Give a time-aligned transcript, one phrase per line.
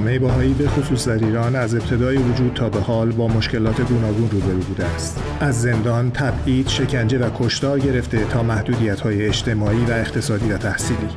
[0.00, 4.30] جامعه باهایی به خصوص در ایران از ابتدای وجود تا به حال با مشکلات گوناگون
[4.30, 5.22] روبرو بوده است.
[5.40, 11.08] از زندان تبعید شکنجه و کشتار گرفته تا محدودیت های اجتماعی و اقتصادی و تحصیلی.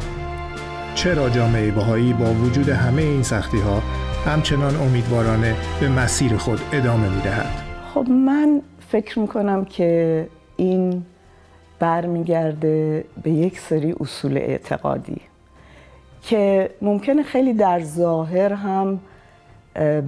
[0.95, 3.83] چرا جامعه باهایی با وجود همه این سختی ها
[4.25, 11.05] همچنان امیدوارانه به مسیر خود ادامه می دهد؟ خب من فکر می‌کنم که این
[11.79, 15.21] برمیگرده به یک سری اصول اعتقادی.
[16.23, 18.99] که ممکنه خیلی در ظاهر هم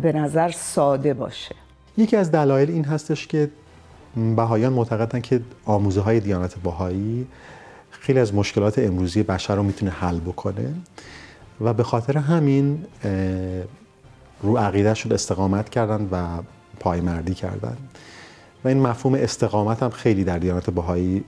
[0.02, 1.56] به نظر ساده باشه.
[1.98, 3.50] یکی از دلایل این هستش که
[4.36, 7.28] بهایان معتقدن که آموزه های دیانت بهایی
[7.90, 10.74] خیلی از مشکلات امروزی بشر رو می‌تونه حل بکنه
[11.62, 12.86] و به خاطر همین
[14.42, 16.42] رو عقیده شد استقامت کردن و
[16.80, 17.78] پایمردی کردن.
[18.64, 21.24] و این مفهوم استقامت هم خیلی در دیانت بهایی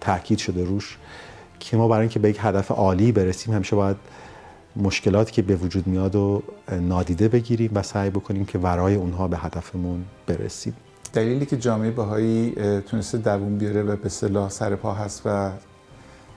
[0.00, 0.98] تاکید شده روش.
[1.62, 3.96] که ما برای اینکه به یک هدف عالی برسیم همیشه باید
[4.76, 9.38] مشکلاتی که به وجود میاد و نادیده بگیریم و سعی بکنیم که ورای اونها به
[9.38, 10.76] هدفمون برسیم.
[11.12, 15.50] دلیلی که جامعه بهایی تونسته دووم بیاره و به صلاح سر پا هست و,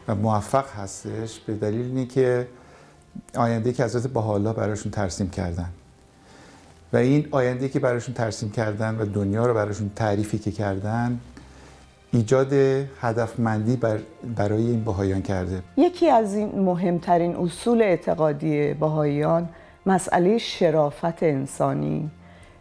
[0.08, 2.48] موفق هستش به دلیل اینه که
[3.36, 5.70] آینده که حضرت بهاءالله براشون ترسیم کردن.
[6.94, 11.20] و این آینده که براشون ترسیم کردن و دنیا رو براشون تعریفی که کردن
[12.16, 12.54] ایجاد
[13.02, 14.00] هدفمندی بر
[14.38, 15.62] برای این بهاییان کرده.
[15.78, 19.50] یکی از این مهمترین اصول اعتقادی بهاییان
[19.86, 22.10] مسئله شرافت انسانی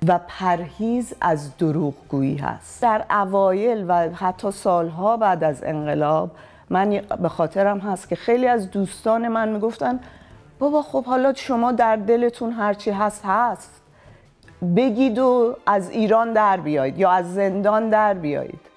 [0.09, 2.83] و پرهیز از دروغگویی هست.
[2.83, 6.31] در اوایل و حتی سالها بعد از انقلاب
[6.71, 10.01] من به خاطرم هست که خیلی از دوستان من می‌گفتن
[10.59, 13.83] بابا خب حالا شما در دلتون هرچی هست هست.
[14.77, 18.74] بگید و از ایران در بیایید یا از زندان در بیایید.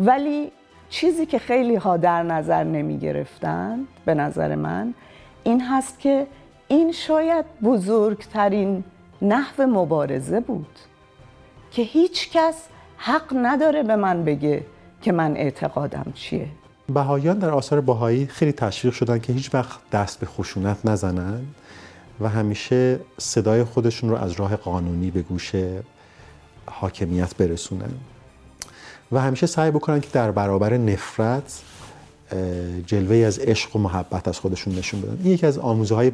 [0.00, 0.52] ولی
[0.90, 4.94] چیزی که خیلی ها در نظر نمی گرفتن به نظر من
[5.44, 6.26] این هست که
[6.68, 8.84] این شاید بزرگترین
[9.22, 10.78] نحو مبارزه بود
[11.70, 12.54] که هیچ کس
[12.96, 14.64] حق نداره به من بگه
[15.02, 16.48] که من اعتقادم چیه.
[16.88, 21.40] بهایان در آثار بهایی خیلی تشویق شدن که هیچ وقت دست به خشونت نزنن
[22.20, 25.52] و همیشه صدای خودشون رو از راه قانونی به گوش
[26.66, 27.92] حاکمیت برسونن
[29.12, 31.62] و همیشه سعی بکنن که در برابر نفرت
[32.86, 35.18] جلوه از عشق و محبت از خودشون نشون بدن.
[35.24, 36.12] این یکی از آموزه های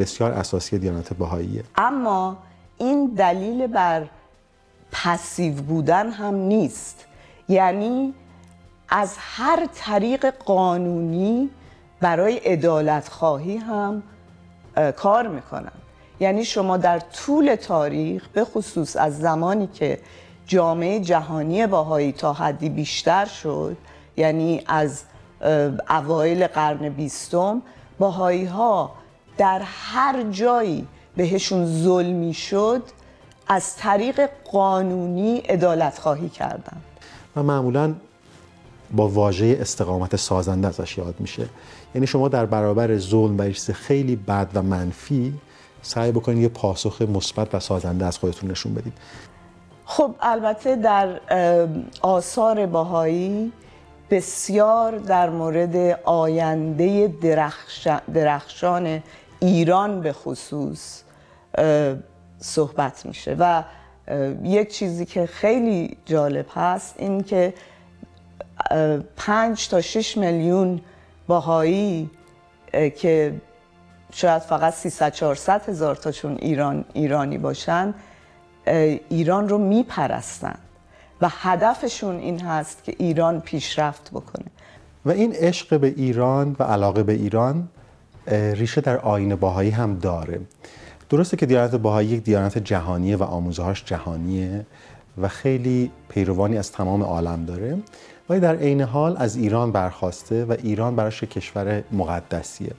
[0.00, 1.64] بسیار اساسی دیانت بهاییه.
[1.76, 2.36] اما
[2.78, 4.06] این دلیل بر
[4.92, 7.04] پسیو بودن هم نیست.
[7.48, 8.14] یعنی
[8.88, 11.50] از هر طریق قانونی
[12.00, 14.02] برای ادالت خواهی هم
[14.96, 15.72] کار می‌کنن.
[16.20, 19.98] یعنی شما در طول تاریخ به خصوص از زمانی که
[20.46, 23.76] جامعه جهانی باهایی تا حدی بیشتر شد.
[24.16, 25.02] یعنی از
[25.90, 27.62] اوایل قرن بیستم
[27.98, 28.90] باهایی ها
[29.38, 32.82] در هر جایی بهشون ظلمی شد
[33.48, 36.76] از طریق قانونی ادالت خواهی کردن
[37.36, 37.94] و معمولا
[38.92, 41.48] با واژه استقامت سازنده ازش یاد میشه.
[41.94, 45.34] یعنی شما در برابر ظلم و چیز خیلی بد و منفی
[45.82, 48.92] سعی بکنید یه پاسخ مثبت و سازنده از خودتون نشون بدید.
[49.86, 51.20] خب البته در
[52.02, 53.52] آثار باهایی
[54.10, 57.08] بسیار در مورد آینده
[58.14, 59.02] درخشان
[59.40, 61.02] ایران به خصوص
[62.38, 63.62] صحبت میشه و
[64.42, 67.54] یک چیزی که خیلی جالب هست این که
[69.16, 70.80] پنج تا شش میلیون
[71.26, 72.10] باهایی
[72.96, 73.34] که
[74.12, 77.94] شاید فقط 300 400 هزار تاشون ایران ایرانی باشن
[79.08, 80.58] ایران رو میپرستند
[81.20, 84.44] و هدفشون این هست که ایران پیشرفت بکنه.
[85.04, 87.68] و این عشق به ایران و علاقه به ایران
[88.30, 90.40] ریشه در آین باهایی هم داره.
[91.10, 94.66] درسته که دیانت باهایی یک دیانت جهانیه و آموزهاش جهانیه
[95.18, 97.78] و خیلی پیروانی از تمام عالم داره
[98.28, 102.72] ولی در عین حال از ایران برخواسته و ایران براش کشور مقدسیه.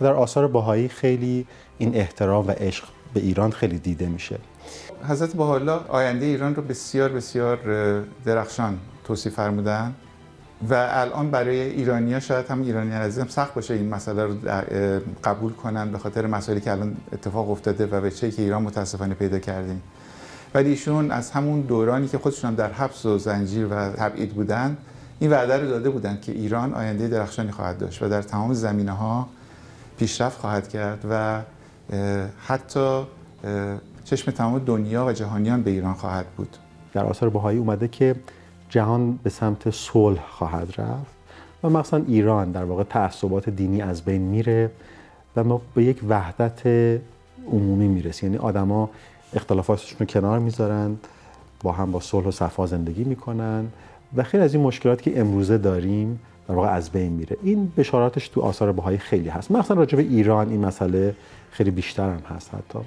[0.00, 1.46] و در آثار باهایی خیلی
[1.78, 2.84] این احترام و عشق
[3.14, 4.38] به ایران خیلی دیده میشه.
[5.08, 7.58] حضرت بهاءالله آینده ایران رو بسیار بسیار
[8.24, 9.94] درخشان توصیف فرمودن
[10.70, 14.34] و الان برای ایرانیا شاید هم ایرانی عزیزم سخت باشه این مسئله رو
[15.24, 19.38] قبول کنن به خاطر مسائلی که الان اتفاق افتاده و به که ایران متاسفانه پیدا
[19.38, 19.82] کردیم.
[20.54, 24.76] ولی ایشون از همون دورانی که خودشون در حبس و زنجیر و تبعید بودن
[25.18, 28.92] این وعده رو داده بودن که ایران آینده درخشانی خواهد داشت و در تمام زمینه
[28.92, 29.28] ها
[29.98, 31.40] پیشرفت خواهد کرد و
[32.46, 33.02] حتی
[34.08, 36.56] چشم تمام دنیا و جهانیان به ایران خواهد بود.
[36.92, 38.14] در آثار بهایی اومده که
[38.68, 41.14] جهان به سمت صلح خواهد رفت
[41.62, 44.70] و مثلا ایران در واقع تعصبات دینی از بین میره
[45.36, 46.66] و ما به یک وحدت
[47.52, 48.90] عمومی می‌رسه یعنی آدما
[49.34, 50.96] اختلافاتشون رو کنار می‌ذارن
[51.62, 53.68] با هم با صلح و صفا زندگی می‌کنن
[54.16, 57.36] و خیلی از این مشکلاتی که امروزه داریم در واقع از بین میره.
[57.42, 59.50] این بشاراتش تو آثار بهایی خیلی هست.
[59.50, 61.14] مثلا راجع به ایران این مسئله
[61.50, 62.78] خیلی بیشتر هم هست حتی.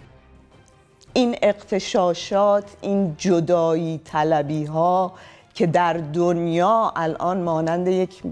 [1.13, 5.13] این اقتشاشات این جدایی طلبی ها
[5.53, 8.23] که در دنیا الان مانند یک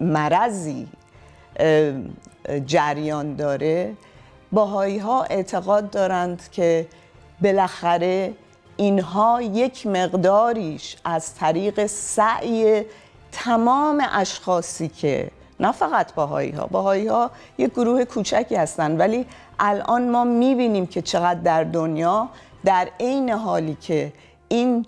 [0.00, 0.88] مرضی
[2.66, 3.94] جریان داره
[4.52, 6.86] باهایی ها اعتقاد دارند که
[7.40, 8.32] بالاخره
[8.76, 12.82] اینها یک مقداریش از طریق سعی
[13.32, 19.26] تمام اشخاصی که نه فقط باهایی ها باهایی ها یک گروه کوچکی هستند ولی
[19.58, 22.28] الان ما می‌بینیم که چقدر در دنیا
[22.64, 24.12] در عین حالی که
[24.48, 24.86] این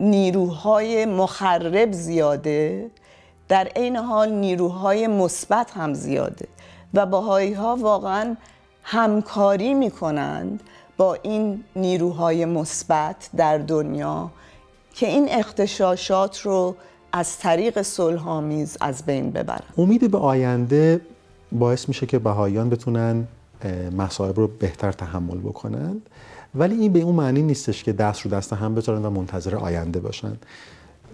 [0.00, 2.90] نیروهای مخرب زیاده
[3.48, 6.48] در عین حال نیروهای مثبت هم زیاده
[6.94, 8.36] و باهایی ها واقعا
[8.82, 10.62] همکاری می‌کنند
[10.96, 14.30] با این نیروهای مثبت در دنیا
[14.94, 16.76] که این اختشاشات رو
[17.12, 19.66] از طریق صلحآمیز از بین ببرن.
[19.78, 21.00] امید به آینده
[21.52, 23.24] باعث میشه که بهاییان بتونن
[23.96, 26.02] مصائب رو بهتر تحمل بکنند
[26.54, 30.00] ولی این به اون معنی نیستش که دست رو دست هم بذارن و منتظر آینده
[30.00, 30.32] باشن.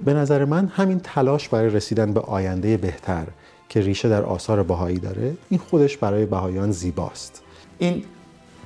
[0.05, 3.27] به نظر من همین تلاش برای رسیدن به آینده بهتر
[3.69, 7.43] که ریشه در آثار بهایی داره این خودش برای بهاییان زیباست.
[7.79, 8.05] این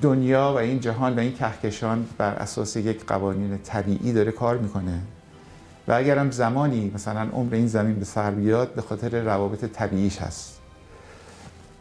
[0.01, 4.99] دنیا و این جهان و این کهکشان بر اساس یک قوانین طبیعی داره کار می‌کنه.
[5.87, 10.61] و اگرم زمانی مثلا عمر این زمین به سر بیاد به خاطر روابط طبیعیش هست.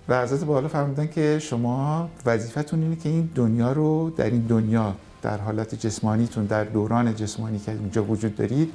[0.08, 4.94] و حضرت بالا فرمودن که شما وظیفتون اینه که این دنیا رو در این دنیا
[5.22, 8.72] در حالت جسمانیتون در دوران جسمانی که اینجا وجود دارید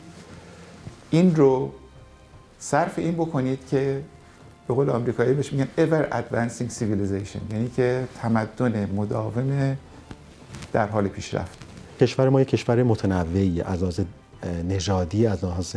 [1.10, 1.72] این رو
[2.60, 4.02] صرف این بکنید که
[4.68, 9.78] به قول آمریکایی بهش میگن ever advancing civilization یعنی که تمدن مداوم
[10.74, 11.58] در حال پیشرفت.
[12.02, 13.84] کشور ما یک کشور متنوعی از
[14.46, 15.76] نژادی از لحاظ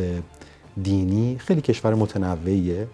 [0.83, 2.87] دینی خیلی کشور متنوعیه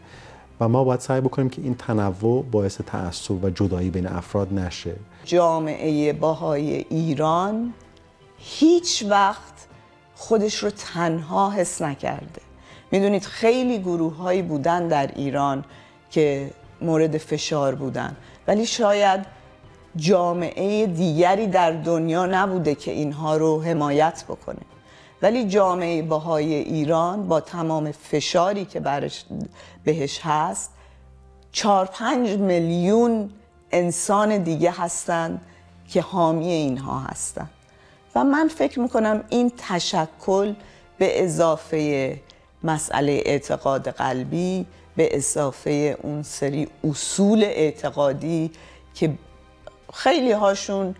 [0.59, 4.95] و ما باید سعی بکنیم که این تنوع باعث تعصب و جدایی بین افراد نشه.
[5.25, 7.73] جامعه باهای ایران
[8.37, 9.67] هیچ وقت
[10.15, 12.41] خودش رو تنها حس نکرده.
[12.91, 15.65] می‌دونید خیلی گروه هایی بودن در ایران
[16.11, 16.51] که
[16.81, 18.15] مورد فشار بودن
[18.47, 19.25] ولی شاید
[19.95, 24.61] جامعه دیگری در دنیا نبوده که اینها رو حمایت بکنه.
[25.21, 29.25] ولی جامعه باهای ایران با تمام فشاری که برش
[29.83, 30.71] بهش هست
[31.51, 33.29] چار پنج میلیون
[33.71, 35.41] انسان دیگه هستند
[35.87, 37.49] که حامی اینها هستند
[38.15, 40.53] و من فکر می‌کنم این تشکل
[40.97, 42.19] به اضافه
[42.63, 44.65] مسئله اعتقاد قلبی
[44.95, 48.51] به اضافه اون سری اصول اعتقادی
[48.93, 49.13] که
[49.93, 50.95] خیلی هاشون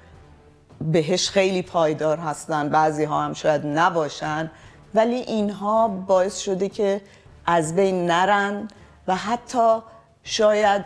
[0.82, 2.70] بهش خیلی پایدار هستن.
[2.70, 4.52] بعضی ها هم شاید نباشن.
[4.96, 7.02] ولی اینها باعث شده که
[7.46, 8.68] از بین نرن
[9.08, 9.78] و حتی
[10.24, 10.86] شاید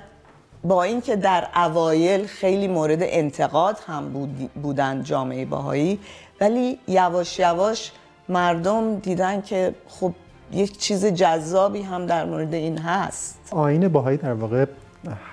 [0.63, 4.29] با اینکه در اوایل خیلی مورد انتقاد هم
[4.63, 5.99] بودن جامعه باهایی
[6.41, 7.91] ولی یواش یواش
[8.29, 10.13] مردم دیدن که خب
[10.51, 13.39] یک چیز جذابی هم در مورد این هست.
[13.51, 14.65] آین باهایی در واقع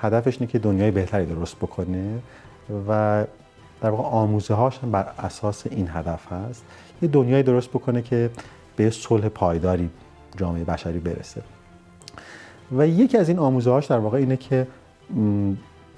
[0.00, 2.18] هدفش اینه که دنیای بهتری درست بکنه
[2.88, 3.24] و
[3.80, 6.64] در واقع آموزه هاش هم بر اساس این هدف هست.
[7.02, 8.30] یه دنیای درست بکنه که
[8.76, 9.90] به صلح پایداری
[10.36, 11.42] جامعه بشری برسه.
[12.76, 14.66] و یکی از این آموزه هاش در واقع اینه که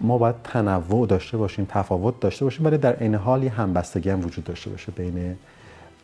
[0.00, 4.24] ما باید تنوع داشته باشیم تفاوت داشته باشیم ولی در عین حال یه همبستگی هم
[4.24, 5.36] وجود داشته باشه بین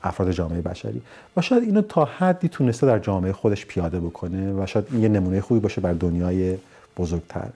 [0.03, 1.03] افراد جامعه بشری.
[1.37, 5.41] و شاید اینو تا حدی تونسته در جامعه خودش پیاده بکنه و شاید یه نمونه
[5.41, 6.57] خوبی باشه بر دنیای
[6.97, 7.49] بزرگتر.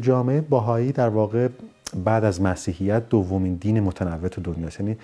[0.00, 1.48] جامعه باهایی در واقع
[2.04, 4.96] بعد از مسیحیت دومین دین متنوع تو دنیاست یعنی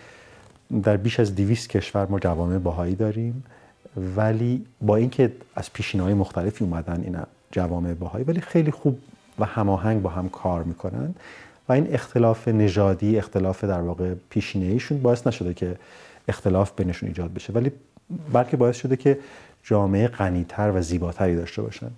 [0.82, 3.44] در بیش از 200 کشور ما جوامع باهایی داریم
[4.16, 7.16] ولی با اینکه از پیشینه‌های مختلفی اومدن این
[7.50, 8.98] جوامع باهایی ولی خیلی خوب
[9.38, 11.14] و هماهنگ با هم کار می‌کنن
[11.68, 15.76] و این اختلاف نژادی اختلاف در واقع پیشینه ایشون باعث نشده که
[16.28, 17.72] اختلاف بینشون ایجاد بشه ولی
[18.32, 19.18] بلکه باعث شده که
[19.62, 21.90] جامعه غنیتر و زیباتری داشته باشن.